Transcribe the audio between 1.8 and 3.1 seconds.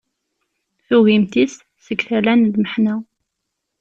seg tala n lmeḥna.